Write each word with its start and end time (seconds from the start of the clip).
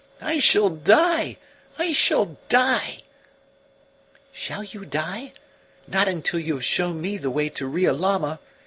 I 0.21 0.39
shall 0.39 0.69
die, 0.69 1.37
I 1.77 1.91
shall 1.93 2.35
die!" 2.49 3.03
"Shall 4.33 4.63
you 4.63 4.83
die? 4.83 5.31
Not 5.87 6.07
until 6.07 6.39
you 6.39 6.55
have 6.55 6.65
shown 6.65 6.99
me 6.99 7.19
the 7.19 7.29
way 7.29 7.49
to 7.49 7.69
Riolama. 7.69 8.39